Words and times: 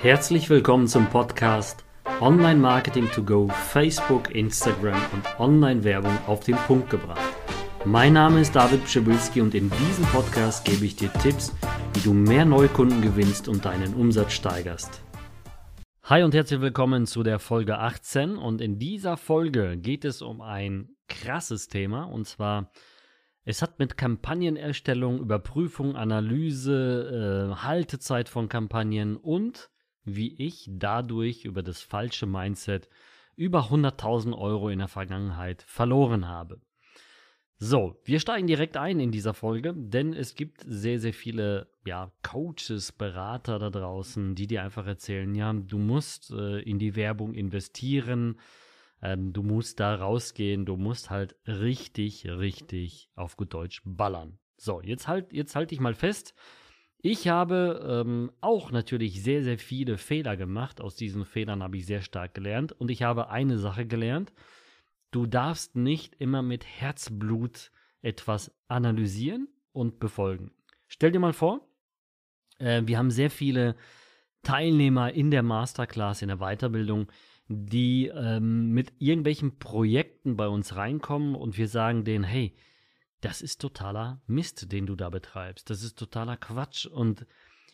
Herzlich 0.00 0.48
willkommen 0.48 0.86
zum 0.86 1.10
Podcast 1.10 1.84
Online 2.20 2.60
Marketing 2.60 3.10
to 3.10 3.20
Go, 3.20 3.48
Facebook, 3.48 4.32
Instagram 4.32 5.00
und 5.12 5.40
Online-Werbung 5.40 6.16
auf 6.28 6.44
den 6.44 6.54
Punkt 6.54 6.88
gebracht. 6.88 7.34
Mein 7.84 8.12
Name 8.12 8.40
ist 8.42 8.54
David 8.54 8.84
Pschibilski 8.84 9.40
und 9.40 9.56
in 9.56 9.68
diesem 9.68 10.04
Podcast 10.04 10.64
gebe 10.64 10.84
ich 10.84 10.94
dir 10.94 11.12
Tipps, 11.14 11.52
wie 11.94 12.00
du 12.00 12.14
mehr 12.14 12.44
Neukunden 12.44 13.02
gewinnst 13.02 13.48
und 13.48 13.64
deinen 13.64 13.92
Umsatz 13.94 14.34
steigerst. 14.34 15.02
Hi 16.04 16.22
und 16.22 16.32
herzlich 16.32 16.60
willkommen 16.60 17.08
zu 17.08 17.24
der 17.24 17.40
Folge 17.40 17.80
18 17.80 18.38
und 18.38 18.60
in 18.60 18.78
dieser 18.78 19.16
Folge 19.16 19.76
geht 19.76 20.04
es 20.04 20.22
um 20.22 20.40
ein 20.42 20.90
krasses 21.08 21.66
Thema 21.66 22.04
und 22.04 22.24
zwar 22.28 22.70
es 23.44 23.62
hat 23.62 23.80
mit 23.80 23.96
Kampagnenerstellung, 23.96 25.18
Überprüfung, 25.18 25.96
Analyse, 25.96 27.50
äh, 27.50 27.62
Haltezeit 27.64 28.28
von 28.28 28.48
Kampagnen 28.48 29.16
und 29.16 29.70
wie 30.16 30.34
ich 30.34 30.68
dadurch 30.70 31.44
über 31.44 31.62
das 31.62 31.82
falsche 31.82 32.26
Mindset 32.26 32.88
über 33.36 33.70
100.000 33.70 34.36
Euro 34.36 34.68
in 34.68 34.80
der 34.80 34.88
Vergangenheit 34.88 35.62
verloren 35.62 36.26
habe. 36.26 36.60
So, 37.60 38.00
wir 38.04 38.20
steigen 38.20 38.46
direkt 38.46 38.76
ein 38.76 39.00
in 39.00 39.10
dieser 39.10 39.34
Folge, 39.34 39.74
denn 39.76 40.12
es 40.12 40.36
gibt 40.36 40.64
sehr, 40.64 41.00
sehr 41.00 41.12
viele 41.12 41.68
ja, 41.84 42.12
Coaches, 42.22 42.92
Berater 42.92 43.58
da 43.58 43.70
draußen, 43.70 44.36
die 44.36 44.46
dir 44.46 44.62
einfach 44.62 44.86
erzählen, 44.86 45.34
ja, 45.34 45.52
du 45.52 45.78
musst 45.78 46.30
äh, 46.30 46.60
in 46.60 46.78
die 46.78 46.94
Werbung 46.94 47.34
investieren, 47.34 48.38
ähm, 49.02 49.32
du 49.32 49.42
musst 49.42 49.80
da 49.80 49.96
rausgehen, 49.96 50.66
du 50.66 50.76
musst 50.76 51.10
halt 51.10 51.34
richtig, 51.48 52.28
richtig 52.28 53.10
auf 53.16 53.36
gut 53.36 53.54
Deutsch 53.54 53.82
ballern. 53.84 54.38
So, 54.56 54.80
jetzt 54.80 55.08
halt, 55.08 55.32
jetzt 55.32 55.56
halt 55.56 55.72
dich 55.72 55.80
mal 55.80 55.94
fest. 55.94 56.34
Ich 57.00 57.28
habe 57.28 58.04
ähm, 58.06 58.32
auch 58.40 58.72
natürlich 58.72 59.22
sehr, 59.22 59.44
sehr 59.44 59.58
viele 59.58 59.98
Fehler 59.98 60.36
gemacht. 60.36 60.80
Aus 60.80 60.96
diesen 60.96 61.24
Fehlern 61.24 61.62
habe 61.62 61.76
ich 61.76 61.86
sehr 61.86 62.02
stark 62.02 62.34
gelernt. 62.34 62.72
Und 62.72 62.90
ich 62.90 63.02
habe 63.02 63.30
eine 63.30 63.58
Sache 63.58 63.86
gelernt. 63.86 64.32
Du 65.12 65.26
darfst 65.26 65.76
nicht 65.76 66.16
immer 66.16 66.42
mit 66.42 66.66
Herzblut 66.66 67.70
etwas 68.02 68.52
analysieren 68.66 69.48
und 69.72 70.00
befolgen. 70.00 70.50
Stell 70.88 71.12
dir 71.12 71.20
mal 71.20 71.32
vor, 71.32 71.68
äh, 72.58 72.82
wir 72.84 72.98
haben 72.98 73.10
sehr 73.10 73.30
viele 73.30 73.76
Teilnehmer 74.42 75.12
in 75.12 75.30
der 75.30 75.42
Masterclass, 75.42 76.22
in 76.22 76.28
der 76.28 76.38
Weiterbildung, 76.38 77.10
die 77.48 78.08
ähm, 78.08 78.72
mit 78.72 78.92
irgendwelchen 78.98 79.58
Projekten 79.58 80.36
bei 80.36 80.48
uns 80.48 80.76
reinkommen 80.76 81.34
und 81.34 81.56
wir 81.56 81.68
sagen 81.68 82.04
denen, 82.04 82.24
hey, 82.24 82.54
das 83.20 83.42
ist 83.42 83.60
totaler 83.60 84.22
Mist, 84.26 84.72
den 84.72 84.86
du 84.86 84.94
da 84.94 85.10
betreibst. 85.10 85.68
Das 85.70 85.82
ist 85.82 85.98
totaler 85.98 86.36
Quatsch. 86.36 86.86
Und 86.86 87.26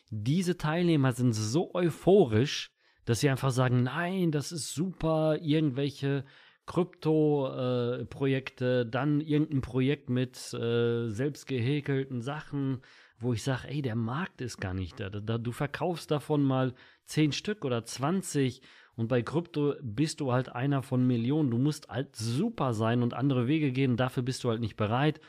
diese 0.09 0.57
Teilnehmer 0.57 1.11
sind 1.13 1.33
so 1.33 1.71
euphorisch, 1.73 2.71
dass 3.05 3.19
sie 3.19 3.29
einfach 3.29 3.51
sagen, 3.51 3.83
nein, 3.83 4.31
das 4.31 4.51
ist 4.51 4.73
super, 4.73 5.37
irgendwelche 5.41 6.25
Krypto-Projekte, 6.65 8.85
äh, 8.87 8.89
dann 8.89 9.21
irgendein 9.21 9.61
Projekt 9.61 10.09
mit 10.09 10.51
äh, 10.53 11.09
selbst 11.09 11.45
gehäkelten 11.45 12.21
Sachen, 12.21 12.81
wo 13.19 13.33
ich 13.33 13.43
sage, 13.43 13.67
ey, 13.67 13.83
der 13.83 13.95
Markt 13.95 14.41
ist 14.41 14.59
gar 14.59 14.73
nicht 14.73 14.99
da. 14.99 15.09
da. 15.09 15.37
Du 15.37 15.51
verkaufst 15.51 16.09
davon 16.09 16.41
mal 16.43 16.73
10 17.05 17.33
Stück 17.33 17.63
oder 17.65 17.85
20 17.85 18.63
und 18.95 19.07
bei 19.07 19.21
Krypto 19.21 19.75
bist 19.81 20.21
du 20.21 20.31
halt 20.31 20.49
einer 20.49 20.81
von 20.81 21.05
Millionen. 21.05 21.51
Du 21.51 21.57
musst 21.57 21.89
halt 21.89 22.15
super 22.15 22.73
sein 22.73 23.03
und 23.03 23.13
andere 23.13 23.47
Wege 23.47 23.71
gehen. 23.71 23.97
Dafür 23.97 24.23
bist 24.23 24.43
du 24.43 24.49
halt 24.49 24.61
nicht 24.61 24.77
bereit. 24.77 25.19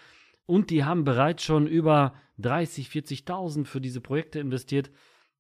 Und 0.47 0.71
die 0.71 0.85
haben 0.85 1.05
bereits 1.05 1.43
schon 1.43 1.67
über 1.67 2.15
30, 2.39 2.89
40.000 2.89 3.65
für 3.65 3.81
diese 3.81 4.01
Projekte 4.01 4.39
investiert 4.39 4.91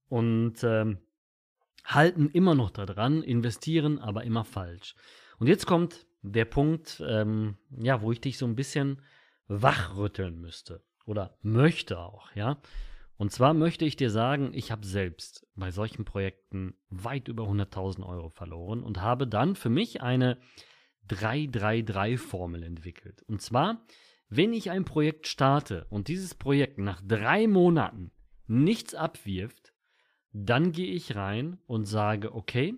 und 0.08 0.64
ähm, 0.64 0.98
halten 1.84 2.28
immer 2.30 2.56
noch 2.56 2.70
daran, 2.70 3.22
investieren 3.22 4.00
aber 4.00 4.24
immer 4.24 4.44
falsch. 4.44 4.96
Und 5.38 5.46
jetzt 5.46 5.66
kommt 5.66 6.06
der 6.22 6.46
Punkt, 6.46 7.02
ähm, 7.06 7.56
ja, 7.70 8.02
wo 8.02 8.10
ich 8.10 8.20
dich 8.20 8.38
so 8.38 8.46
ein 8.46 8.56
bisschen 8.56 9.02
wachrütteln 9.46 10.40
müsste 10.40 10.82
oder 11.04 11.38
möchte 11.42 12.00
auch, 12.00 12.34
ja. 12.34 12.58
Und 13.18 13.32
zwar 13.32 13.54
möchte 13.54 13.84
ich 13.84 13.96
dir 13.96 14.10
sagen, 14.10 14.52
ich 14.52 14.70
habe 14.70 14.86
selbst 14.86 15.46
bei 15.54 15.70
solchen 15.70 16.04
Projekten 16.04 16.74
weit 16.90 17.28
über 17.28 17.44
100.000 17.44 18.04
Euro 18.04 18.28
verloren 18.28 18.82
und 18.82 19.00
habe 19.00 19.26
dann 19.26 19.56
für 19.56 19.70
mich 19.70 20.02
eine 20.02 20.38
333-Formel 21.08 22.62
entwickelt. 22.62 23.22
Und 23.22 23.40
zwar, 23.40 23.86
wenn 24.28 24.52
ich 24.52 24.70
ein 24.70 24.84
Projekt 24.84 25.26
starte 25.26 25.86
und 25.88 26.08
dieses 26.08 26.34
Projekt 26.34 26.78
nach 26.78 27.00
drei 27.00 27.46
Monaten 27.46 28.10
nichts 28.46 28.94
abwirft, 28.94 29.72
dann 30.32 30.72
gehe 30.72 30.92
ich 30.92 31.16
rein 31.16 31.58
und 31.66 31.86
sage, 31.86 32.34
okay, 32.34 32.74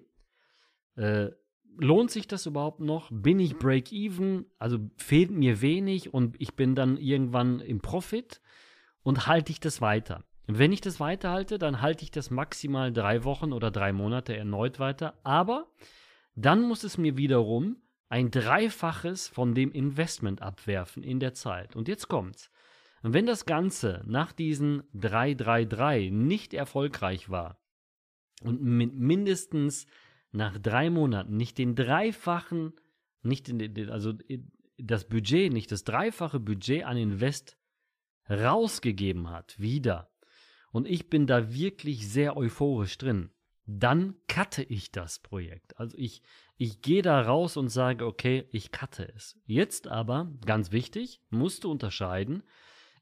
äh, 0.94 1.30
lohnt 1.76 2.10
sich 2.10 2.28
das 2.28 2.46
überhaupt 2.46 2.80
noch? 2.80 3.10
Bin 3.10 3.40
ich 3.40 3.56
break-even? 3.56 4.46
Also 4.58 4.78
fehlt 4.96 5.30
mir 5.30 5.60
wenig 5.60 6.14
und 6.14 6.40
ich 6.40 6.54
bin 6.54 6.76
dann 6.76 6.96
irgendwann 6.96 7.60
im 7.60 7.80
Profit 7.80 8.40
und 9.02 9.26
halte 9.26 9.52
ich 9.52 9.60
das 9.60 9.80
weiter. 9.80 10.24
Wenn 10.46 10.72
ich 10.72 10.80
das 10.80 10.98
weiterhalte, 10.98 11.58
dann 11.58 11.82
halte 11.82 12.04
ich 12.04 12.10
das 12.10 12.30
maximal 12.30 12.92
drei 12.92 13.24
Wochen 13.24 13.52
oder 13.52 13.70
drei 13.70 13.92
Monate 13.92 14.36
erneut 14.36 14.78
weiter. 14.78 15.18
Aber 15.22 15.68
dann 16.34 16.62
muss 16.62 16.84
es 16.84 16.96
mir 16.96 17.16
wiederum 17.16 17.76
ein 18.08 18.30
Dreifaches 18.30 19.28
von 19.28 19.54
dem 19.54 19.72
Investment 19.72 20.40
abwerfen 20.40 21.02
in 21.02 21.20
der 21.20 21.34
Zeit. 21.34 21.76
Und 21.76 21.88
jetzt 21.88 22.08
kommt's. 22.08 22.50
Wenn 23.02 23.26
das 23.26 23.44
Ganze 23.46 24.02
nach 24.06 24.32
diesen 24.32 24.82
333 24.94 26.10
nicht 26.10 26.54
erfolgreich 26.54 27.30
war 27.30 27.60
und 28.42 28.62
mit 28.62 28.94
mindestens 28.94 29.86
nach 30.32 30.58
drei 30.58 30.90
Monaten 30.90 31.36
nicht 31.36 31.58
den 31.58 31.74
dreifachen, 31.74 32.72
nicht 33.22 33.48
den, 33.48 33.90
also 33.90 34.14
das 34.78 35.08
Budget, 35.08 35.52
nicht 35.52 35.70
das 35.70 35.84
dreifache 35.84 36.40
Budget 36.40 36.84
an 36.84 36.96
Invest 36.96 37.56
rausgegeben 38.28 39.30
hat, 39.30 39.58
wieder, 39.58 40.10
und 40.70 40.86
ich 40.86 41.08
bin 41.08 41.26
da 41.26 41.52
wirklich 41.52 42.08
sehr 42.08 42.36
euphorisch 42.36 42.98
drin, 42.98 43.30
dann 43.66 44.14
cutte 44.28 44.62
ich 44.62 44.92
das 44.92 45.18
Projekt. 45.18 45.78
Also 45.78 45.96
ich, 45.98 46.22
ich 46.56 46.80
gehe 46.80 47.02
da 47.02 47.20
raus 47.20 47.56
und 47.56 47.68
sage, 47.68 48.06
okay, 48.06 48.48
ich 48.50 48.72
cutte 48.72 49.12
es. 49.14 49.38
Jetzt 49.46 49.88
aber, 49.88 50.32
ganz 50.44 50.72
wichtig, 50.72 51.20
musst 51.30 51.64
du 51.64 51.70
unterscheiden, 51.70 52.42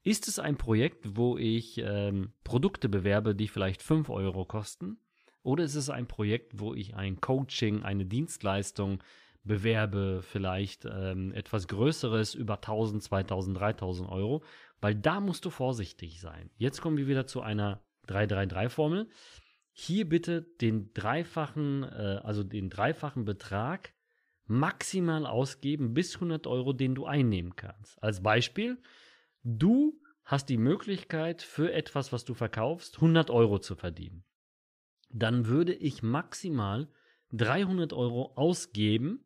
ist 0.02 0.28
es 0.28 0.38
ein 0.38 0.56
Projekt, 0.56 1.16
wo 1.16 1.36
ich 1.36 1.78
ähm, 1.78 2.32
Produkte 2.44 2.88
bewerbe, 2.88 3.34
die 3.34 3.48
vielleicht 3.48 3.82
5 3.82 4.08
Euro 4.10 4.44
kosten? 4.44 4.98
Oder 5.42 5.64
ist 5.64 5.76
es 5.76 5.90
ein 5.90 6.06
Projekt, 6.06 6.58
wo 6.60 6.74
ich 6.74 6.94
ein 6.96 7.20
Coaching, 7.20 7.82
eine 7.82 8.06
Dienstleistung 8.06 9.02
bewerbe, 9.46 10.22
vielleicht 10.22 10.84
ähm, 10.84 11.32
etwas 11.32 11.68
Größeres 11.68 12.34
über 12.34 12.56
1000, 12.56 13.02
2000, 13.02 13.58
3000 13.58 14.08
Euro? 14.08 14.42
Weil 14.80 14.94
da 14.94 15.20
musst 15.20 15.44
du 15.44 15.50
vorsichtig 15.50 16.20
sein. 16.20 16.50
Jetzt 16.56 16.80
kommen 16.80 16.96
wir 16.96 17.06
wieder 17.06 17.26
zu 17.26 17.40
einer 17.40 17.82
333-Formel. 18.08 19.08
Hier 19.72 20.08
bitte 20.08 20.42
den 20.60 20.92
dreifachen, 20.94 21.82
äh, 21.82 22.20
also 22.22 22.42
den 22.42 22.70
dreifachen 22.70 23.24
Betrag 23.24 23.92
maximal 24.46 25.26
ausgeben 25.26 25.92
bis 25.92 26.14
100 26.14 26.46
Euro, 26.46 26.72
den 26.72 26.94
du 26.94 27.06
einnehmen 27.06 27.56
kannst. 27.56 28.02
Als 28.02 28.22
Beispiel, 28.22 28.78
du 29.42 30.00
hast 30.24 30.48
die 30.48 30.56
Möglichkeit 30.56 31.42
für 31.42 31.72
etwas, 31.72 32.12
was 32.12 32.24
du 32.24 32.34
verkaufst, 32.34 32.96
100 32.96 33.30
Euro 33.30 33.58
zu 33.58 33.74
verdienen. 33.74 34.24
Dann 35.10 35.46
würde 35.46 35.74
ich 35.74 36.02
maximal 36.02 36.88
300 37.32 37.92
Euro 37.92 38.32
ausgeben 38.34 39.25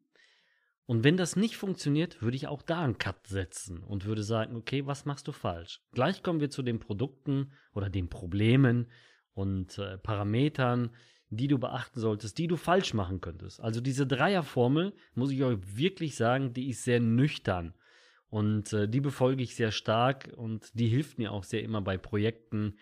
und 0.90 1.04
wenn 1.04 1.16
das 1.16 1.36
nicht 1.36 1.56
funktioniert, 1.56 2.20
würde 2.20 2.36
ich 2.36 2.48
auch 2.48 2.62
da 2.62 2.82
einen 2.82 2.98
Cut 2.98 3.28
setzen 3.28 3.84
und 3.84 4.06
würde 4.06 4.24
sagen, 4.24 4.56
okay, 4.56 4.86
was 4.86 5.04
machst 5.04 5.28
du 5.28 5.30
falsch? 5.30 5.80
Gleich 5.92 6.24
kommen 6.24 6.40
wir 6.40 6.50
zu 6.50 6.64
den 6.64 6.80
Produkten 6.80 7.52
oder 7.72 7.88
den 7.88 8.08
Problemen 8.08 8.90
und 9.32 9.78
äh, 9.78 9.98
Parametern, 9.98 10.90
die 11.28 11.46
du 11.46 11.58
beachten 11.58 12.00
solltest, 12.00 12.38
die 12.38 12.48
du 12.48 12.56
falsch 12.56 12.92
machen 12.92 13.20
könntest. 13.20 13.60
Also 13.60 13.80
diese 13.80 14.04
Dreierformel, 14.04 14.92
muss 15.15 15.30
ich 15.30 15.44
euch 15.44 15.59
wirklich 15.76 16.16
sagen, 16.16 16.54
die 16.54 16.70
ist 16.70 16.82
sehr 16.82 16.98
nüchtern 16.98 17.72
und 18.28 18.72
äh, 18.72 18.88
die 18.88 19.00
befolge 19.00 19.44
ich 19.44 19.54
sehr 19.54 19.70
stark 19.70 20.32
und 20.34 20.76
die 20.76 20.88
hilft 20.88 21.18
mir 21.18 21.30
auch 21.30 21.44
sehr 21.44 21.62
immer 21.62 21.82
bei 21.82 21.98
Projekten 21.98 22.80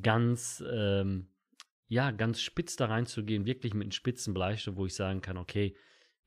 ganz, 0.00 0.62
ähm, 0.72 1.26
ja, 1.88 2.12
ganz 2.12 2.40
spitz 2.40 2.76
da 2.76 2.86
reinzugehen, 2.86 3.46
wirklich 3.46 3.74
mit 3.74 3.86
einem 3.86 3.90
spitzen 3.90 4.32
Bleistift, 4.32 4.76
wo 4.76 4.86
ich 4.86 4.94
sagen 4.94 5.22
kann, 5.22 5.38
okay, 5.38 5.74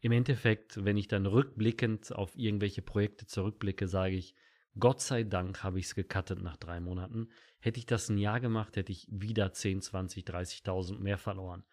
im 0.01 0.12
Endeffekt, 0.12 0.84
wenn 0.84 0.98
ich 0.98 1.07
dann 1.07 1.25
rückblickend 1.25 2.16
auf 2.16 2.36
irgendwelche 2.38 2.81
Projekte 2.81 3.25
zurückblicke, 3.25 3.88
sage 3.88 4.16
ich, 4.16 4.36
Gott 4.78 5.01
sei 5.01 5.24
Dank 5.24 5.63
habe 5.63 5.80
ich 5.80 5.88
es 5.88 5.96
gecuttet 5.96 6.42
nach 6.42 6.56
drei 6.57 6.80
Monaten. 6.80 7.30
Hätte 7.60 7.80
ich 7.80 7.86
das 7.86 8.07
ein 8.10 8.18
Jahr 8.18 8.40
gemacht, 8.40 8.78
hätte 8.78 8.92
ich 8.92 9.07
wieder 9.10 9.51
10, 9.51 9.81
20, 9.81 10.24
30.000 10.24 11.00
mehr 11.00 11.18
verloren. 11.18 11.63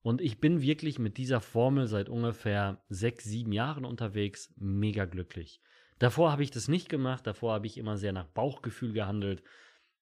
Und 0.00 0.20
ich 0.20 0.40
bin 0.40 0.62
wirklich 0.62 0.98
mit 0.98 1.18
dieser 1.18 1.40
Formel 1.40 1.86
seit 1.88 2.08
ungefähr 2.08 2.82
sechs, 2.88 3.24
sieben 3.24 3.52
Jahren 3.52 3.84
unterwegs, 3.84 4.52
mega 4.56 5.04
glücklich. 5.04 5.60
Davor 5.98 6.30
habe 6.30 6.44
ich 6.44 6.50
das 6.50 6.68
nicht 6.68 6.88
gemacht, 6.88 7.26
davor 7.26 7.54
habe 7.54 7.66
ich 7.66 7.76
immer 7.76 7.96
sehr 7.96 8.12
nach 8.12 8.28
Bauchgefühl 8.28 8.92
gehandelt 8.92 9.42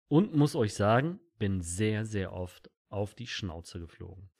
und 0.08 0.36
muss 0.36 0.54
euch 0.54 0.74
sagen, 0.74 1.18
bin 1.38 1.62
sehr, 1.62 2.04
sehr 2.04 2.32
oft 2.32 2.70
auf 2.88 3.14
die 3.14 3.26
Schnauze 3.26 3.80
geflogen. 3.80 4.30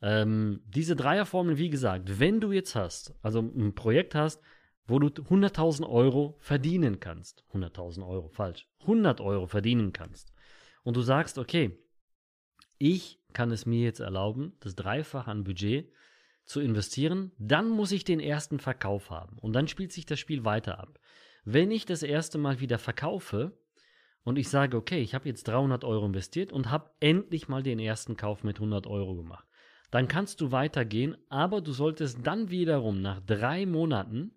Ähm, 0.00 0.60
diese 0.66 0.94
Dreierformel, 0.94 1.58
wie 1.58 1.70
gesagt, 1.70 2.20
wenn 2.20 2.40
du 2.40 2.52
jetzt 2.52 2.74
hast, 2.74 3.14
also 3.22 3.40
ein 3.40 3.74
Projekt 3.74 4.14
hast, 4.14 4.40
wo 4.86 4.98
du 4.98 5.08
100.000 5.08 5.88
Euro 5.88 6.36
verdienen 6.38 7.00
kannst, 7.00 7.44
100.000 7.52 8.06
Euro, 8.06 8.28
falsch, 8.28 8.68
100 8.80 9.20
Euro 9.20 9.46
verdienen 9.46 9.92
kannst, 9.92 10.32
und 10.82 10.96
du 10.96 11.02
sagst, 11.02 11.38
okay, 11.38 11.78
ich 12.78 13.20
kann 13.32 13.50
es 13.50 13.66
mir 13.66 13.82
jetzt 13.82 14.00
erlauben, 14.00 14.54
das 14.60 14.74
Dreifache 14.74 15.30
an 15.30 15.44
Budget 15.44 15.92
zu 16.44 16.60
investieren, 16.60 17.32
dann 17.38 17.68
muss 17.68 17.92
ich 17.92 18.04
den 18.04 18.20
ersten 18.20 18.58
Verkauf 18.58 19.10
haben. 19.10 19.36
Und 19.38 19.52
dann 19.52 19.68
spielt 19.68 19.92
sich 19.92 20.06
das 20.06 20.18
Spiel 20.18 20.44
weiter 20.44 20.78
ab. 20.78 20.98
Wenn 21.44 21.70
ich 21.70 21.84
das 21.84 22.02
erste 22.02 22.38
Mal 22.38 22.60
wieder 22.60 22.78
verkaufe 22.78 23.58
und 24.22 24.38
ich 24.38 24.48
sage, 24.48 24.76
okay, 24.76 25.00
ich 25.00 25.14
habe 25.14 25.28
jetzt 25.28 25.46
300 25.48 25.84
Euro 25.84 26.06
investiert 26.06 26.52
und 26.52 26.70
habe 26.70 26.90
endlich 27.00 27.48
mal 27.48 27.62
den 27.62 27.78
ersten 27.78 28.16
Kauf 28.16 28.44
mit 28.44 28.56
100 28.56 28.86
Euro 28.86 29.14
gemacht, 29.16 29.47
dann 29.90 30.08
kannst 30.08 30.40
du 30.40 30.52
weitergehen, 30.52 31.16
aber 31.28 31.60
du 31.60 31.72
solltest 31.72 32.18
dann 32.22 32.50
wiederum 32.50 33.00
nach 33.00 33.20
drei 33.20 33.66
Monaten 33.66 34.32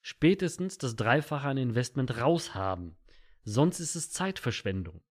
spätestens 0.00 0.78
das 0.78 0.96
Dreifache 0.96 1.48
an 1.48 1.56
Investment 1.56 2.20
raushaben. 2.20 2.96
Sonst 3.42 3.80
ist 3.80 3.96
es 3.96 4.10
Zeitverschwendung. 4.10 5.02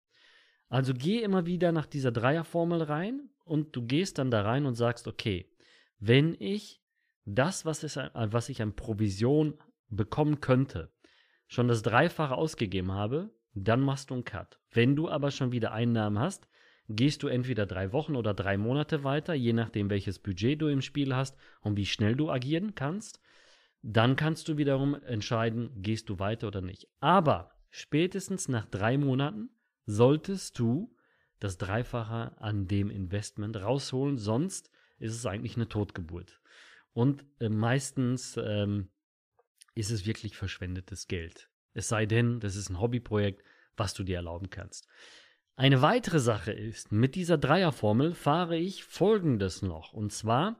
Also 0.70 0.94
geh 0.94 1.22
immer 1.22 1.46
wieder 1.46 1.72
nach 1.72 1.88
dieser 1.88 2.12
Dreierformel 2.12 2.84
rein 2.84 3.30
und 3.44 3.76
du 3.76 3.86
gehst 3.86 4.18
dann 4.18 4.32
da 4.32 4.44
rein 4.44 4.66
und 4.66 4.76
sagst, 4.76 5.08
okay, 5.08 5.52
wenn 6.00 6.36
ich 6.40 6.82
das, 7.26 7.66
was, 7.66 7.84
ist, 7.84 7.98
was 7.98 8.50
ich 8.50 8.62
an 8.62 8.76
Provision 8.76 9.56
bekommen 9.90 10.40
könnte, 10.40 10.92
schon 11.48 11.68
das 11.68 11.82
Dreifache 11.82 12.36
ausgegeben 12.36 12.92
habe, 12.92 13.32
dann 13.54 13.82
machst 13.82 14.10
du 14.10 14.14
einen 14.14 14.24
Cut. 14.24 14.60
Wenn 14.72 14.96
du 14.96 15.10
aber 15.10 15.32
schon 15.32 15.52
wieder 15.52 15.72
Einnahmen 15.72 16.20
hast, 16.20 16.48
gehst 16.90 17.22
du 17.22 17.28
entweder 17.28 17.68
drei 17.68 17.94
Wochen 17.94 18.16
oder 18.16 18.34
drei 18.34 18.58
Monate 18.58 19.04
weiter, 19.04 19.34
je 19.34 19.54
nachdem, 19.54 19.90
welches 19.90 20.20
Budget 20.20 20.62
du 20.62 20.68
im 20.68 20.82
Spiel 20.82 21.16
hast 21.16 21.38
und 21.62 21.78
wie 21.78 21.86
schnell 21.86 22.16
du 22.16 22.30
agieren 22.32 22.74
kannst. 22.76 23.22
Dann 23.82 24.16
kannst 24.16 24.48
du 24.50 24.58
wiederum 24.58 25.02
entscheiden, 25.04 25.70
gehst 25.82 26.10
du 26.10 26.20
weiter 26.20 26.48
oder 26.48 26.62
nicht. 26.62 26.88
Aber 27.00 27.52
spätestens 27.70 28.50
nach 28.50 28.66
drei 28.66 28.98
Monaten 28.98 29.50
solltest 29.86 30.58
du 30.60 30.94
das 31.40 31.58
Dreifache 31.58 32.34
an 32.42 32.68
dem 32.68 32.90
Investment 32.90 33.56
rausholen, 33.56 34.18
sonst 34.18 34.72
ist 34.98 35.14
es 35.14 35.26
eigentlich 35.26 35.56
eine 35.56 35.70
Totgeburt. 35.70 36.42
Und 36.92 37.24
äh, 37.40 37.50
meistens 37.50 38.36
ähm, 38.44 38.90
ist 39.76 39.92
es 39.92 40.06
wirklich 40.06 40.36
verschwendetes 40.36 41.08
Geld. 41.08 41.50
Es 41.74 41.88
sei 41.88 42.06
denn, 42.06 42.40
das 42.40 42.56
ist 42.56 42.70
ein 42.70 42.80
Hobbyprojekt, 42.82 43.44
was 43.78 43.94
du 43.94 44.04
dir 44.04 44.18
erlauben 44.18 44.50
kannst. 44.50 44.88
Eine 45.60 45.82
weitere 45.82 46.20
Sache 46.20 46.54
ist, 46.54 46.94
mit 46.94 47.16
dieser 47.16 47.38
Dreierformel 47.38 48.14
fahre 48.14 48.56
ich 48.56 48.86
folgendes 48.86 49.62
noch. 49.62 49.92
Und 49.92 50.14
zwar 50.14 50.56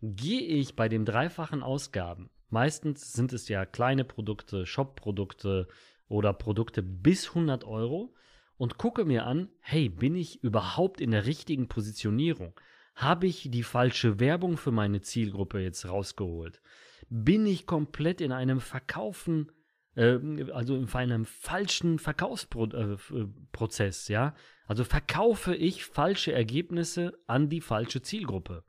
gehe 0.00 0.42
ich 0.42 0.76
bei 0.76 0.88
den 0.88 1.04
dreifachen 1.04 1.60
Ausgaben, 1.64 2.30
meistens 2.48 3.14
sind 3.14 3.32
es 3.32 3.48
ja 3.48 3.66
kleine 3.66 4.04
Produkte, 4.04 4.64
Shop-Produkte 4.64 5.66
oder 6.06 6.32
Produkte 6.32 6.84
bis 6.84 7.30
100 7.30 7.64
Euro, 7.64 8.14
und 8.58 8.78
gucke 8.78 9.04
mir 9.04 9.26
an, 9.26 9.48
hey, 9.58 9.88
bin 9.88 10.14
ich 10.14 10.44
überhaupt 10.44 11.00
in 11.00 11.10
der 11.10 11.26
richtigen 11.26 11.66
Positionierung? 11.66 12.54
Habe 12.94 13.26
ich 13.26 13.50
die 13.50 13.64
falsche 13.64 14.20
Werbung 14.20 14.56
für 14.56 14.70
meine 14.70 15.00
Zielgruppe 15.00 15.58
jetzt 15.58 15.88
rausgeholt? 15.88 16.62
Bin 17.08 17.44
ich 17.44 17.66
komplett 17.66 18.20
in 18.20 18.30
einem 18.30 18.60
Verkaufen, 18.60 19.50
also 19.94 20.76
in 20.76 20.88
einem 20.94 21.26
falschen 21.26 21.98
Verkaufsprozess, 21.98 24.08
äh, 24.08 24.12
ja? 24.12 24.34
Also 24.66 24.84
verkaufe 24.84 25.54
ich 25.54 25.84
falsche 25.84 26.32
Ergebnisse 26.32 27.18
an 27.26 27.50
die 27.50 27.60
falsche 27.60 28.00
Zielgruppe. 28.00 28.64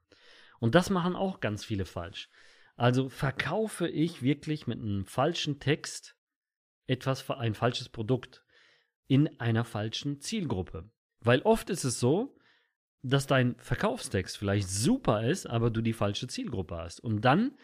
Und 0.60 0.76
das 0.76 0.90
machen 0.90 1.16
auch 1.16 1.40
ganz 1.40 1.64
viele 1.64 1.86
falsch. 1.86 2.30
Also 2.76 3.08
verkaufe 3.08 3.88
ich 3.88 4.22
wirklich 4.22 4.68
mit 4.68 4.80
einem 4.80 5.06
falschen 5.06 5.60
Text 5.60 6.18
etwas, 6.88 7.30
ein 7.30 7.54
falsches 7.54 7.90
Produkt 7.90 8.44
in 9.08 9.40
einer 9.40 9.64
falschen 9.64 10.20
Zielgruppe. 10.20 10.90
Weil 11.22 11.42
oft 11.44 11.70
ist 11.70 11.86
es 11.86 12.00
so, 12.00 12.38
dass 13.02 13.28
dein 13.28 13.56
Verkaufstext 13.60 14.38
vielleicht 14.38 14.70
super 14.70 15.26
ist, 15.26 15.46
aber 15.46 15.70
du 15.70 15.82
die 15.82 15.94
falsche 15.94 16.28
Zielgruppe 16.28 16.78
hast. 16.78 17.00
Und 17.00 17.22
dann 17.22 17.56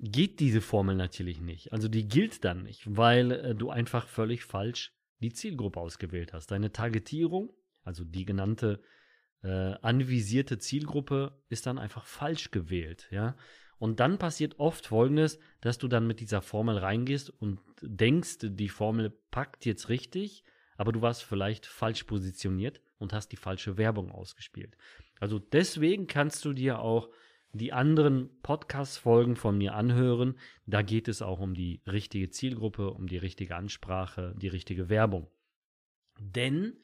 geht 0.00 0.40
diese 0.40 0.60
Formel 0.60 0.96
natürlich 0.96 1.40
nicht. 1.40 1.72
Also 1.72 1.88
die 1.88 2.06
gilt 2.06 2.44
dann 2.44 2.64
nicht, 2.64 2.82
weil 2.96 3.32
äh, 3.32 3.54
du 3.54 3.70
einfach 3.70 4.06
völlig 4.06 4.44
falsch 4.44 4.92
die 5.20 5.32
Zielgruppe 5.32 5.80
ausgewählt 5.80 6.32
hast. 6.32 6.50
Deine 6.50 6.72
Targetierung, 6.72 7.52
also 7.82 8.04
die 8.04 8.24
genannte 8.24 8.80
äh, 9.42 9.74
anvisierte 9.82 10.58
Zielgruppe, 10.58 11.38
ist 11.48 11.66
dann 11.66 11.78
einfach 11.78 12.06
falsch 12.06 12.50
gewählt, 12.50 13.08
ja. 13.10 13.36
Und 13.78 14.00
dann 14.00 14.18
passiert 14.18 14.58
oft 14.58 14.86
Folgendes, 14.86 15.38
dass 15.60 15.78
du 15.78 15.88
dann 15.88 16.06
mit 16.06 16.20
dieser 16.20 16.40
Formel 16.40 16.78
reingehst 16.78 17.28
und 17.28 17.60
denkst, 17.82 18.38
die 18.40 18.68
Formel 18.68 19.10
packt 19.30 19.66
jetzt 19.66 19.88
richtig, 19.88 20.44
aber 20.76 20.92
du 20.92 21.02
warst 21.02 21.24
vielleicht 21.24 21.66
falsch 21.66 22.04
positioniert 22.04 22.80
und 22.98 23.12
hast 23.12 23.28
die 23.28 23.36
falsche 23.36 23.76
Werbung 23.76 24.10
ausgespielt. 24.10 24.76
Also 25.20 25.38
deswegen 25.38 26.06
kannst 26.06 26.44
du 26.44 26.52
dir 26.52 26.78
auch 26.78 27.10
die 27.54 27.72
anderen 27.72 28.30
Podcast-Folgen 28.42 29.36
von 29.36 29.56
mir 29.56 29.74
anhören. 29.74 30.36
Da 30.66 30.82
geht 30.82 31.08
es 31.08 31.22
auch 31.22 31.40
um 31.40 31.54
die 31.54 31.80
richtige 31.86 32.30
Zielgruppe, 32.30 32.90
um 32.90 33.06
die 33.06 33.18
richtige 33.18 33.56
Ansprache, 33.56 34.34
die 34.36 34.48
richtige 34.48 34.88
Werbung. 34.88 35.28
Denn 36.18 36.76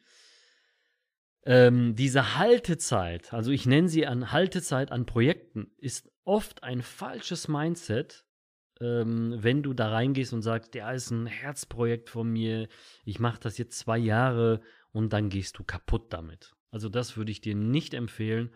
ähm, 1.44 1.94
diese 1.96 2.36
Haltezeit, 2.36 3.32
also 3.32 3.50
ich 3.50 3.66
nenne 3.66 3.88
sie 3.88 4.06
an 4.06 4.32
Haltezeit 4.32 4.92
an 4.92 5.06
Projekten, 5.06 5.70
ist 5.78 6.10
oft 6.24 6.62
ein 6.62 6.82
falsches 6.82 7.48
Mindset, 7.48 8.24
ähm, 8.80 9.36
wenn 9.38 9.62
du 9.62 9.72
da 9.72 9.90
reingehst 9.90 10.32
und 10.32 10.42
sagst, 10.42 10.74
ja, 10.74 10.90
ist 10.92 11.10
ein 11.10 11.26
Herzprojekt 11.26 12.10
von 12.10 12.30
mir, 12.30 12.68
ich 13.04 13.18
mache 13.18 13.40
das 13.40 13.58
jetzt 13.58 13.78
zwei 13.78 13.98
Jahre 13.98 14.60
und 14.92 15.12
dann 15.12 15.30
gehst 15.30 15.58
du 15.58 15.64
kaputt 15.64 16.12
damit. 16.12 16.54
Also 16.70 16.88
das 16.88 17.16
würde 17.16 17.32
ich 17.32 17.40
dir 17.40 17.54
nicht 17.54 17.94
empfehlen, 17.94 18.50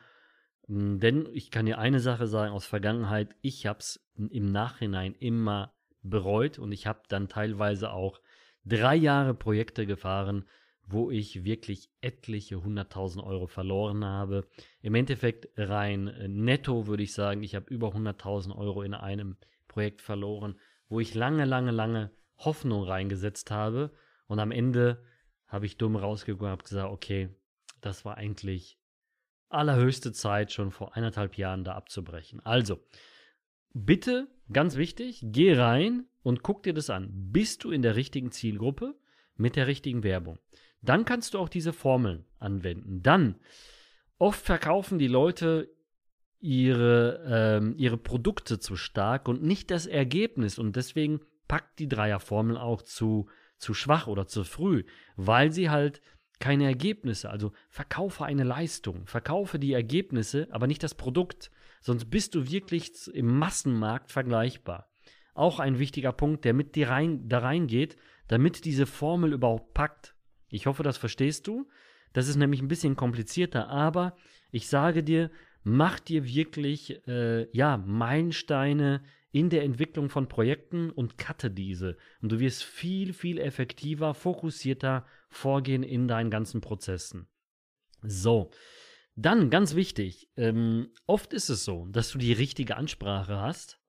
denn 0.66 1.28
ich 1.32 1.50
kann 1.50 1.66
dir 1.66 1.78
eine 1.78 2.00
Sache 2.00 2.26
sagen 2.26 2.52
aus 2.52 2.66
Vergangenheit, 2.66 3.34
ich 3.42 3.66
habe 3.66 3.80
es 3.80 4.04
im 4.16 4.46
Nachhinein 4.46 5.14
immer 5.14 5.74
bereut 6.02 6.58
und 6.58 6.72
ich 6.72 6.86
habe 6.86 7.02
dann 7.08 7.28
teilweise 7.28 7.92
auch 7.92 8.20
drei 8.64 8.96
Jahre 8.96 9.34
Projekte 9.34 9.86
gefahren, 9.86 10.46
wo 10.86 11.10
ich 11.10 11.44
wirklich 11.44 11.90
etliche 12.00 12.62
hunderttausend 12.62 13.24
Euro 13.24 13.46
verloren 13.46 14.04
habe. 14.04 14.46
Im 14.82 14.94
Endeffekt 14.94 15.48
rein 15.56 16.08
äh, 16.08 16.28
netto 16.28 16.86
würde 16.86 17.02
ich 17.02 17.14
sagen, 17.14 17.42
ich 17.42 17.54
habe 17.54 17.72
über 17.72 17.92
hunderttausend 17.92 18.54
Euro 18.54 18.82
in 18.82 18.94
einem 18.94 19.36
Projekt 19.66 20.02
verloren, 20.02 20.58
wo 20.88 21.00
ich 21.00 21.14
lange, 21.14 21.46
lange, 21.46 21.70
lange 21.70 22.10
Hoffnung 22.36 22.84
reingesetzt 22.84 23.50
habe. 23.50 23.90
Und 24.26 24.38
am 24.40 24.50
Ende 24.50 25.02
habe 25.46 25.66
ich 25.66 25.78
dumm 25.78 25.96
rausgegangen 25.96 26.46
und 26.46 26.52
habe 26.52 26.64
gesagt, 26.64 26.92
okay, 26.92 27.30
das 27.80 28.04
war 28.04 28.16
eigentlich 28.16 28.78
allerhöchste 29.54 30.12
Zeit, 30.12 30.52
schon 30.52 30.70
vor 30.70 30.96
eineinhalb 30.96 31.36
Jahren 31.36 31.64
da 31.64 31.74
abzubrechen. 31.74 32.40
Also, 32.40 32.80
bitte, 33.72 34.28
ganz 34.52 34.76
wichtig, 34.76 35.20
geh 35.22 35.54
rein 35.54 36.06
und 36.22 36.42
guck 36.42 36.62
dir 36.62 36.74
das 36.74 36.90
an. 36.90 37.10
Bist 37.32 37.64
du 37.64 37.70
in 37.70 37.82
der 37.82 37.96
richtigen 37.96 38.30
Zielgruppe 38.30 38.94
mit 39.36 39.56
der 39.56 39.66
richtigen 39.66 40.02
Werbung? 40.02 40.38
Dann 40.82 41.04
kannst 41.04 41.34
du 41.34 41.38
auch 41.38 41.48
diese 41.48 41.72
Formeln 41.72 42.24
anwenden. 42.38 43.02
Dann, 43.02 43.36
oft 44.18 44.44
verkaufen 44.44 44.98
die 44.98 45.08
Leute 45.08 45.70
ihre, 46.40 47.24
ähm, 47.26 47.74
ihre 47.78 47.96
Produkte 47.96 48.58
zu 48.58 48.76
stark 48.76 49.28
und 49.28 49.42
nicht 49.42 49.70
das 49.70 49.86
Ergebnis. 49.86 50.58
Und 50.58 50.76
deswegen 50.76 51.20
packt 51.48 51.78
die 51.78 51.88
Dreierformel 51.88 52.58
auch 52.58 52.82
zu, 52.82 53.28
zu 53.56 53.72
schwach 53.72 54.06
oder 54.06 54.26
zu 54.26 54.44
früh, 54.44 54.84
weil 55.16 55.52
sie 55.52 55.70
halt 55.70 56.02
keine 56.40 56.64
Ergebnisse, 56.64 57.30
also 57.30 57.52
verkaufe 57.68 58.24
eine 58.24 58.44
Leistung, 58.44 59.06
verkaufe 59.06 59.58
die 59.58 59.72
Ergebnisse, 59.72 60.48
aber 60.50 60.66
nicht 60.66 60.82
das 60.82 60.94
Produkt, 60.94 61.50
sonst 61.80 62.06
bist 62.06 62.34
du 62.34 62.50
wirklich 62.50 62.92
im 63.14 63.38
Massenmarkt 63.38 64.10
vergleichbar. 64.10 64.90
Auch 65.34 65.58
ein 65.58 65.78
wichtiger 65.78 66.12
Punkt, 66.12 66.44
der 66.44 66.54
mit 66.54 66.76
dir 66.76 66.90
rein, 66.90 67.28
da 67.28 67.38
reingeht, 67.38 67.96
damit 68.28 68.64
diese 68.64 68.86
Formel 68.86 69.32
überhaupt 69.32 69.74
packt. 69.74 70.14
Ich 70.48 70.66
hoffe, 70.66 70.82
das 70.82 70.96
verstehst 70.96 71.46
du. 71.46 71.68
Das 72.12 72.28
ist 72.28 72.36
nämlich 72.36 72.62
ein 72.62 72.68
bisschen 72.68 72.94
komplizierter, 72.94 73.68
aber 73.68 74.16
ich 74.52 74.68
sage 74.68 75.02
dir, 75.02 75.30
mach 75.64 75.98
dir 75.98 76.24
wirklich 76.24 77.06
äh, 77.08 77.48
ja, 77.56 77.76
Meilensteine 77.76 79.02
in 79.34 79.50
der 79.50 79.64
Entwicklung 79.64 80.10
von 80.10 80.28
Projekten 80.28 80.90
und 80.90 81.18
cutte 81.18 81.50
diese. 81.50 81.96
Und 82.22 82.30
du 82.30 82.38
wirst 82.38 82.62
viel, 82.62 83.12
viel 83.12 83.38
effektiver, 83.38 84.14
fokussierter 84.14 85.04
vorgehen 85.28 85.82
in 85.82 86.06
deinen 86.06 86.30
ganzen 86.30 86.60
Prozessen. 86.60 87.26
So. 88.00 88.52
Dann 89.16 89.50
ganz 89.50 89.74
wichtig, 89.74 90.30
ähm, 90.36 90.92
oft 91.06 91.32
ist 91.32 91.48
es 91.48 91.64
so, 91.64 91.86
dass 91.86 92.12
du 92.12 92.18
die 92.18 92.32
richtige 92.32 92.76
Ansprache 92.76 93.40
hast, 93.40 93.80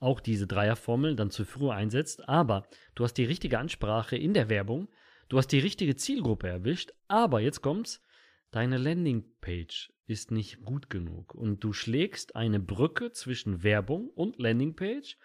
auch 0.00 0.20
diese 0.20 0.46
Dreierformel 0.46 1.16
dann 1.16 1.30
zu 1.30 1.46
früh 1.46 1.70
einsetzt, 1.70 2.28
aber 2.28 2.66
du 2.94 3.04
hast 3.04 3.14
die 3.14 3.24
richtige 3.24 3.58
Ansprache 3.58 4.18
in 4.18 4.34
der 4.34 4.50
Werbung, 4.50 4.88
du 5.30 5.38
hast 5.38 5.48
die 5.48 5.60
richtige 5.60 5.96
Zielgruppe 5.96 6.48
erwischt, 6.48 6.92
aber 7.08 7.40
jetzt 7.40 7.62
kommt's, 7.62 8.02
deine 8.50 8.78
Landingpage 8.78 9.92
ist 10.06 10.30
nicht 10.30 10.64
gut 10.64 10.90
genug 10.90 11.34
und 11.34 11.62
du 11.62 11.72
schlägst 11.72 12.34
eine 12.34 12.60
Brücke 12.60 13.12
zwischen 13.12 13.62
Werbung 13.62 14.08
und 14.08 14.38
Landingpage 14.38 15.16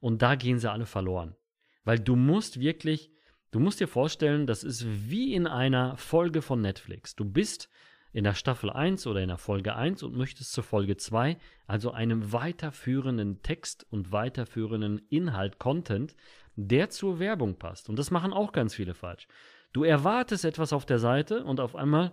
und 0.00 0.22
da 0.22 0.34
gehen 0.34 0.58
sie 0.58 0.70
alle 0.70 0.86
verloren. 0.86 1.36
Weil 1.84 2.00
du 2.00 2.16
musst 2.16 2.58
wirklich, 2.60 3.10
du 3.52 3.60
musst 3.60 3.80
dir 3.80 3.88
vorstellen, 3.88 4.46
das 4.46 4.64
ist 4.64 4.84
wie 5.08 5.34
in 5.34 5.46
einer 5.46 5.96
Folge 5.96 6.42
von 6.42 6.60
Netflix. 6.60 7.14
Du 7.14 7.24
bist 7.24 7.70
in 8.12 8.24
der 8.24 8.34
Staffel 8.34 8.70
1 8.70 9.06
oder 9.06 9.20
in 9.20 9.28
der 9.28 9.38
Folge 9.38 9.74
1 9.74 10.02
und 10.02 10.16
möchtest 10.16 10.52
zur 10.52 10.64
Folge 10.64 10.96
2, 10.96 11.36
also 11.66 11.90
einem 11.90 12.32
weiterführenden 12.32 13.42
Text 13.42 13.86
und 13.90 14.12
weiterführenden 14.12 14.98
Inhalt, 15.10 15.58
Content, 15.58 16.14
der 16.54 16.90
zur 16.90 17.18
Werbung 17.18 17.58
passt. 17.58 17.88
Und 17.88 17.98
das 17.98 18.12
machen 18.12 18.32
auch 18.32 18.52
ganz 18.52 18.74
viele 18.74 18.94
falsch. 18.94 19.26
Du 19.72 19.82
erwartest 19.82 20.44
etwas 20.44 20.72
auf 20.72 20.86
der 20.86 21.00
Seite 21.00 21.44
und 21.44 21.58
auf 21.58 21.74
einmal 21.74 22.12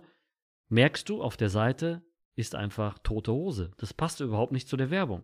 merkst 0.72 1.08
du, 1.08 1.22
auf 1.22 1.36
der 1.36 1.50
Seite 1.50 2.02
ist 2.34 2.54
einfach 2.54 2.98
tote 2.98 3.32
Hose. 3.32 3.70
Das 3.76 3.92
passt 3.94 4.20
überhaupt 4.20 4.52
nicht 4.52 4.68
zu 4.68 4.76
der 4.76 4.90
Werbung. 4.90 5.22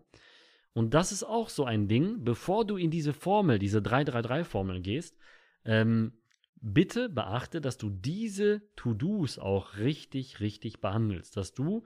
Und 0.73 0.93
das 0.93 1.11
ist 1.11 1.23
auch 1.23 1.49
so 1.49 1.65
ein 1.65 1.87
Ding, 1.87 2.23
bevor 2.23 2.65
du 2.65 2.77
in 2.77 2.91
diese 2.91 3.13
Formel, 3.13 3.57
diese 3.59 3.79
333-Formel 3.79 4.81
gehst, 4.81 5.17
ähm, 5.65 6.13
bitte 6.61 7.09
beachte, 7.09 7.61
dass 7.61 7.77
du 7.77 7.89
diese 7.89 8.61
To-Dos 8.75 9.39
auch 9.39 9.77
richtig, 9.77 10.39
richtig 10.39 10.81
behandelst. 10.81 11.35
Dass 11.35 11.53
du 11.53 11.83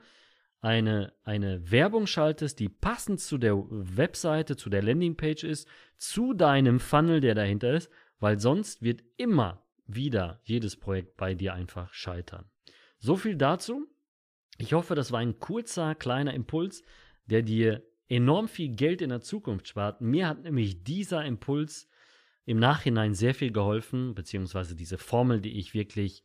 eine, 0.59 1.13
eine 1.23 1.71
Werbung 1.71 2.05
schaltest, 2.05 2.59
die 2.59 2.69
passend 2.69 3.21
zu 3.21 3.37
der 3.37 3.55
Webseite, 3.69 4.57
zu 4.57 4.69
der 4.69 4.83
Landingpage 4.83 5.43
ist, 5.43 5.67
zu 5.97 6.33
deinem 6.33 6.79
Funnel, 6.79 7.21
der 7.21 7.35
dahinter 7.35 7.73
ist, 7.73 7.89
weil 8.19 8.39
sonst 8.39 8.81
wird 8.81 9.03
immer 9.15 9.63
wieder 9.87 10.41
jedes 10.43 10.75
Projekt 10.75 11.15
bei 11.17 11.33
dir 11.33 11.53
einfach 11.53 11.93
scheitern. 11.93 12.45
So 13.03 13.17
viel 13.17 13.35
dazu. 13.35 13.85
Ich 14.57 14.71
hoffe, 14.71 14.95
das 14.95 15.11
war 15.11 15.19
ein 15.19 15.37
kurzer, 15.37 15.93
kleiner 15.93 16.33
Impuls, 16.33 16.83
der 17.25 17.41
dir 17.41 17.83
enorm 18.07 18.47
viel 18.47 18.69
Geld 18.69 19.01
in 19.01 19.09
der 19.09 19.19
Zukunft 19.19 19.67
spart. 19.67 19.99
Mir 19.99 20.25
hat 20.25 20.43
nämlich 20.43 20.85
dieser 20.85 21.25
Impuls 21.25 21.89
im 22.45 22.59
Nachhinein 22.59 23.13
sehr 23.13 23.35
viel 23.35 23.51
geholfen, 23.51 24.15
beziehungsweise 24.15 24.73
diese 24.73 24.97
Formel, 24.97 25.41
die 25.41 25.59
ich 25.59 25.73
wirklich 25.73 26.23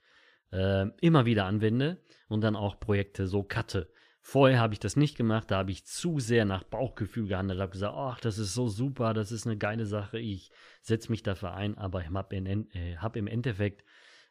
äh, 0.52 0.86
immer 1.00 1.26
wieder 1.26 1.46
anwende 1.46 2.00
und 2.28 2.42
dann 2.42 2.54
auch 2.54 2.78
Projekte 2.78 3.26
so 3.26 3.42
cutte. 3.42 3.90
Vorher 4.20 4.60
habe 4.60 4.74
ich 4.74 4.78
das 4.78 4.94
nicht 4.94 5.16
gemacht, 5.16 5.50
da 5.50 5.56
habe 5.58 5.72
ich 5.72 5.84
zu 5.84 6.20
sehr 6.20 6.44
nach 6.44 6.62
Bauchgefühl 6.62 7.26
gehandelt, 7.26 7.58
habe 7.58 7.72
gesagt, 7.72 7.94
ach, 7.96 8.20
das 8.20 8.38
ist 8.38 8.54
so 8.54 8.68
super, 8.68 9.14
das 9.14 9.32
ist 9.32 9.46
eine 9.46 9.56
geile 9.56 9.84
Sache, 9.84 10.20
ich 10.20 10.52
setze 10.82 11.10
mich 11.10 11.24
dafür 11.24 11.54
ein, 11.54 11.76
aber 11.76 12.02
ich 12.02 12.10
habe 12.10 12.36
äh, 12.36 13.18
im 13.18 13.26
Endeffekt 13.26 13.82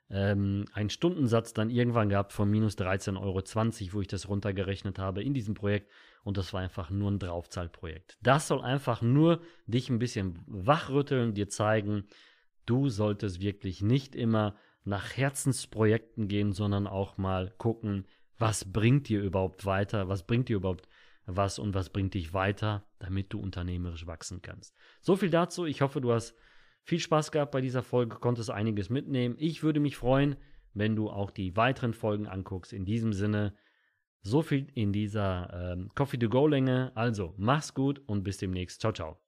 ähm, 0.10 0.66
einen 0.74 0.90
Stundensatz 0.90 1.54
dann 1.54 1.70
irgendwann 1.70 2.10
gehabt 2.10 2.34
von 2.34 2.50
minus 2.50 2.78
13,20 2.78 3.22
Euro, 3.22 3.94
wo 3.94 4.02
ich 4.02 4.08
das 4.08 4.30
runtergerechnet 4.30 5.00
habe 5.00 5.24
in 5.24 5.34
diesem 5.34 5.54
Projekt 5.54 5.92
und 6.24 6.38
das 6.38 6.54
war 6.54 6.62
einfach 6.62 6.90
nur 6.90 7.12
ein 7.12 7.20
Draufzahlprojekt. 7.20 8.18
Das 8.22 8.48
soll 8.48 8.62
einfach 8.62 9.02
nur 9.02 9.42
dich 9.66 9.90
ein 9.90 10.00
bisschen 10.00 10.40
wachrütteln, 10.48 11.34
dir 11.34 11.50
zeigen, 11.50 12.06
du 12.66 12.90
solltest 12.90 13.42
wirklich 13.42 13.82
nicht 13.82 14.16
immer 14.16 14.56
nach 14.84 15.18
Herzensprojekten 15.18 16.28
gehen, 16.28 16.54
sondern 16.54 16.88
auch 16.88 17.18
mal 17.18 17.54
gucken, 17.58 18.06
was 18.38 18.72
bringt 18.72 19.10
dir 19.10 19.22
überhaupt 19.22 19.66
weiter, 19.66 20.08
was 20.08 20.26
bringt 20.26 20.50
dir 20.50 20.58
überhaupt 20.58 20.88
was 21.26 21.60
und 21.60 21.74
was 21.74 21.90
bringt 21.90 22.14
dich 22.14 22.34
weiter, 22.34 22.86
damit 23.00 23.34
du 23.34 23.40
unternehmerisch 23.40 24.08
wachsen 24.08 24.42
kannst. 24.42 24.76
So 25.02 25.18
viel 25.18 25.30
dazu. 25.30 25.66
Ich 25.66 25.82
hoffe, 25.82 26.00
du 26.00 26.14
hast 26.14 26.34
viel 26.88 27.00
Spaß 27.00 27.32
gehabt 27.32 27.52
bei 27.52 27.60
dieser 27.60 27.84
Folge, 27.84 28.16
konntest 28.16 28.50
einiges 28.50 28.90
mitnehmen. 28.90 29.36
Ich 29.38 29.62
würde 29.62 29.82
mich 29.82 29.98
freuen, 29.98 30.38
wenn 30.74 30.96
du 30.96 31.10
auch 31.10 31.32
die 31.32 31.58
weiteren 31.58 31.94
Folgen 31.94 32.28
anguckst. 32.28 32.72
In 32.72 32.86
diesem 32.86 33.12
Sinne, 33.12 33.54
so 34.22 34.42
viel 34.42 34.68
in 34.74 34.94
dieser 34.94 35.74
ähm, 35.74 35.92
Coffee 35.96 36.18
to 36.18 36.30
Go 36.30 36.48
Länge. 36.48 36.94
Also, 36.96 37.34
mach's 37.38 37.74
gut 37.74 38.02
und 38.08 38.24
bis 38.24 38.38
demnächst. 38.38 38.80
Ciao, 38.80 38.94
ciao. 38.94 39.27